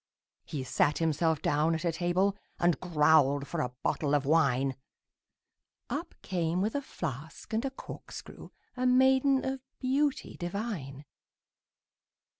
[0.45, 4.75] He sat himself down at a table, And growled for a bottle of wine;
[5.91, 11.05] Up came with a flask and a corkscrew A maiden of beauty divine.